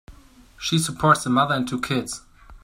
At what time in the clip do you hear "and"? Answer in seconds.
1.53-1.67